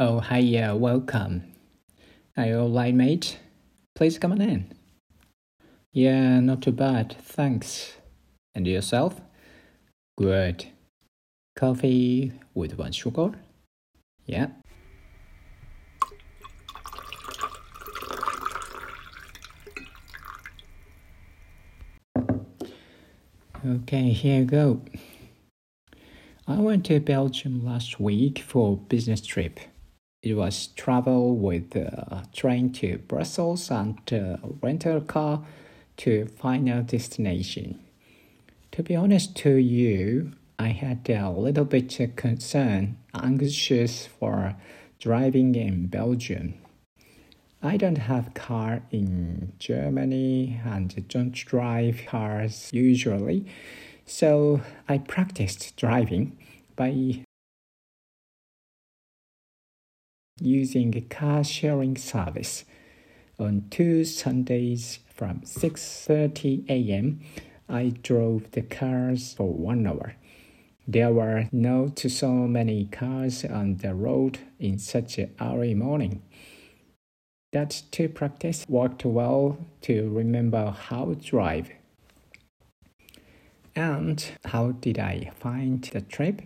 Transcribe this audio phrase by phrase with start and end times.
[0.00, 1.42] Oh, hi, uh, welcome.
[2.36, 3.40] Are you all right, mate?
[3.96, 4.70] Please come on in.
[5.92, 7.94] Yeah, not too bad, thanks.
[8.54, 9.20] And yourself?
[10.16, 10.66] Good.
[11.56, 13.32] Coffee with one sugar?
[14.24, 14.50] Yeah.
[23.66, 24.80] Okay, here you go.
[26.46, 29.58] I went to Belgium last week for a business trip.
[30.20, 35.44] It was travel with a train to Brussels and a rental car
[35.98, 37.78] to final destination.
[38.72, 44.56] To be honest to you, I had a little bit of concern, anxious for
[44.98, 46.54] driving in Belgium.
[47.62, 53.46] I don't have car in Germany and don't drive cars usually,
[54.04, 56.36] so I practiced driving
[56.74, 57.24] by
[60.40, 62.64] using a car sharing service.
[63.38, 67.20] On two Sundays from 6:30 a.m.,
[67.68, 70.14] I drove the cars for 1 hour.
[70.86, 76.22] There were not so many cars on the road in such an early morning.
[77.52, 81.70] That to practice worked well to remember how to drive.
[83.76, 86.42] And how did I find the trip?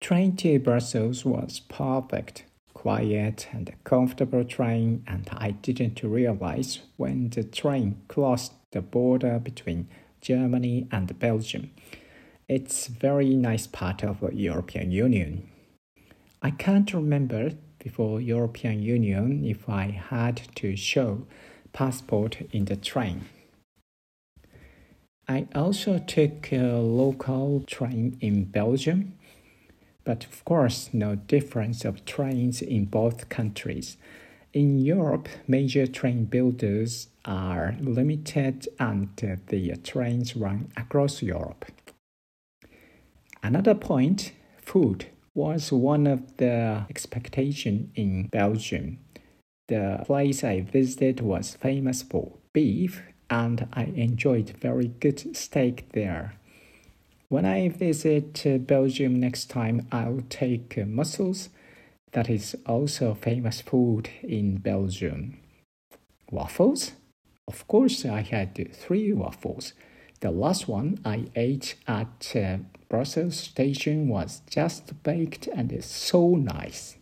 [0.00, 2.44] Train to Brussels was perfect,
[2.80, 9.86] quiet and comfortable train, and I didn't realize when the train crossed the border between
[10.22, 11.72] Germany and Belgium.
[12.48, 15.46] It's very nice part of European Union.
[16.40, 17.50] I can't remember
[17.84, 21.26] before European Union if I had to show
[21.74, 23.26] passport in the train.
[25.28, 29.18] I also took a local train in Belgium,
[30.10, 33.96] but of course no difference of trains in both countries.
[34.52, 39.08] In Europe, major train builders are limited and
[39.46, 41.64] the trains run across Europe.
[43.40, 48.98] Another point, food was one of the expectation in Belgium.
[49.68, 53.00] The place I visited was famous for beef
[53.30, 56.34] and I enjoyed very good steak there.
[57.30, 61.48] When I visit Belgium next time, I'll take mussels.
[62.10, 65.38] That is also famous food in Belgium.
[66.32, 66.90] Waffles?
[67.46, 69.74] Of course, I had three waffles.
[70.18, 72.56] The last one I ate at uh,
[72.88, 76.96] Brussels station was just baked and is so nice.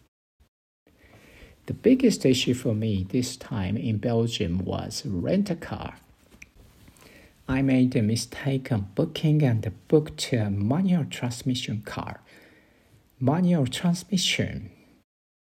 [1.65, 5.95] The biggest issue for me this time in Belgium was rent a car.
[7.51, 12.21] I made a mistake on booking and booked a manual transmission car.
[13.19, 14.71] Manual transmission.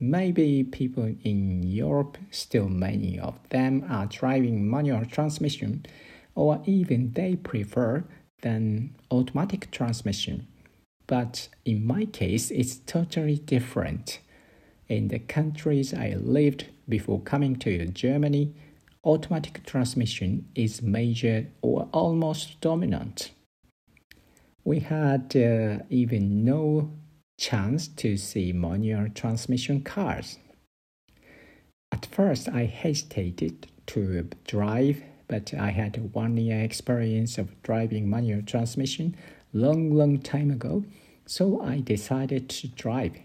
[0.00, 5.86] Maybe people in Europe, still many of them are driving manual transmission,
[6.34, 8.02] or even they prefer
[8.42, 10.48] than automatic transmission.
[11.06, 14.18] But in my case, it's totally different.
[14.88, 18.52] In the countries I lived before coming to Germany,
[19.04, 23.30] automatic transmission is major or almost dominant.
[24.64, 26.90] We had uh, even no
[27.38, 30.38] chance to see manual transmission cars.
[31.92, 38.42] At first, I hesitated to drive, but I had one year experience of driving manual
[38.42, 39.16] transmission
[39.52, 40.84] long, long time ago,
[41.26, 43.16] so I decided to drive.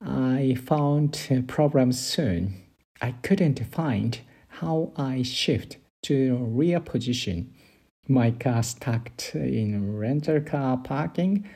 [0.00, 2.62] I found problems soon.
[3.02, 4.18] I couldn't find
[4.60, 7.54] how I shift to rear position.
[8.06, 11.48] My car stuck in rental car parking.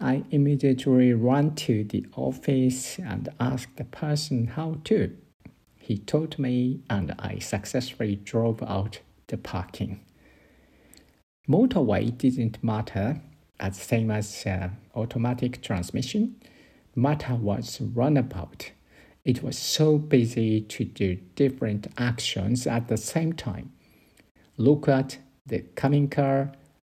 [0.00, 5.16] I immediately ran to the office and asked the person how to.
[5.78, 10.00] He told me, and I successfully drove out the parking.
[11.48, 13.20] Motorway didn't matter,
[13.60, 16.36] as same as uh, automatic transmission.
[16.96, 18.72] Matter was runabout.
[19.24, 23.72] It was so busy to do different actions at the same time.
[24.56, 26.52] Look at the coming car,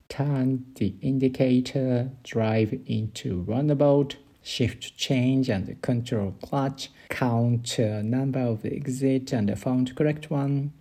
[0.08, 8.64] turn the indicator, drive into runabout, shift change and control clutch, count uh, number of
[8.64, 10.72] exit and found correct one,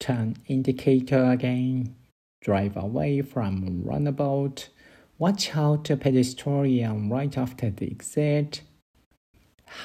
[0.00, 1.94] turn indicator again,
[2.40, 4.68] drive away from runabout,
[5.18, 8.62] watch out pedestrian right after the exit,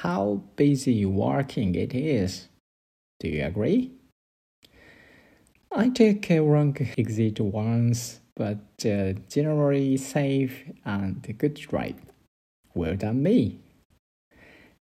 [0.04, 2.50] how busy working it is.
[3.22, 3.90] Do you agree?
[5.72, 11.96] I take a wrong exit once, but uh, generally safe and good drive.
[12.76, 13.62] Well done, me.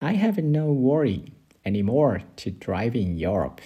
[0.02, 1.32] I have no worry
[1.64, 3.62] anymore to drive in Europe.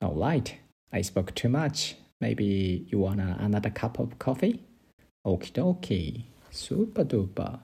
[0.00, 0.56] All right,
[0.90, 1.96] I spoke too much.
[2.22, 4.64] Maybe you want another cup of coffee?
[5.26, 7.60] Okie dokie, super duper.